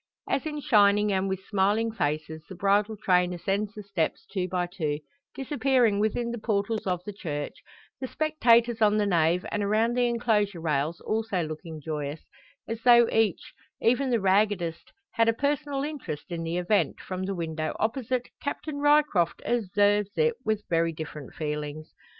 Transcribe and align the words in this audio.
As 0.27 0.47
in 0.47 0.61
shining 0.61 1.11
and 1.13 1.29
with 1.29 1.45
smiling 1.47 1.91
faces, 1.91 2.43
the 2.49 2.55
bridal 2.55 2.97
train 2.97 3.33
ascends 3.33 3.75
the 3.75 3.83
steps 3.83 4.25
two 4.25 4.47
by 4.47 4.65
two 4.65 4.97
disappearing 5.35 5.99
within 5.99 6.31
the 6.31 6.39
portals 6.39 6.87
of 6.87 7.03
the 7.03 7.13
church, 7.13 7.53
the 7.99 8.07
spectators 8.07 8.81
on 8.81 8.97
the 8.97 9.05
nave 9.05 9.45
and 9.51 9.61
around 9.61 9.93
the 9.95 10.07
enclosure 10.07 10.59
rails 10.59 11.01
also 11.01 11.43
looking 11.43 11.79
joyous, 11.79 12.21
as 12.67 12.81
though 12.81 13.07
each 13.11 13.53
even 13.79 14.09
the 14.09 14.19
raggedest 14.19 14.91
had 15.11 15.29
a 15.29 15.33
personal 15.33 15.83
interest 15.83 16.31
in 16.31 16.41
the 16.41 16.57
event, 16.57 16.99
from 16.99 17.21
the 17.25 17.35
window 17.35 17.75
opposite, 17.79 18.27
Captain 18.41 18.79
Ryecroft 18.79 19.43
observes 19.45 20.09
it 20.17 20.33
with 20.43 20.67
very 20.67 20.91
different 20.91 21.35
feelings. 21.35 21.93